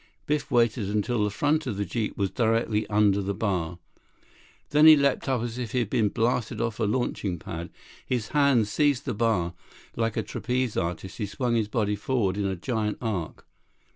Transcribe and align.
Biff 0.25 0.49
waited 0.49 0.89
until 0.89 1.23
the 1.23 1.29
front 1.29 1.67
of 1.67 1.77
the 1.77 1.85
jeep 1.85 2.17
was 2.17 2.31
directly 2.31 2.87
under 2.87 3.21
the 3.21 3.35
bar. 3.35 3.77
Then 4.71 4.87
he 4.87 4.95
leaped 4.97 5.29
up 5.29 5.43
as 5.43 5.59
if 5.59 5.73
he'd 5.73 5.91
been 5.91 6.09
blasted 6.09 6.59
off 6.59 6.79
a 6.79 6.85
launching 6.85 7.37
pad. 7.37 7.69
His 8.03 8.29
hands 8.29 8.71
seized 8.71 9.05
the 9.05 9.13
bar. 9.13 9.53
Like 9.95 10.17
a 10.17 10.23
trapeze 10.23 10.75
artist, 10.75 11.19
he 11.19 11.27
swung 11.27 11.53
his 11.53 11.67
body 11.67 11.95
forward 11.95 12.35
in 12.35 12.45
a 12.47 12.55
giant 12.55 12.97
arc. 12.99 13.45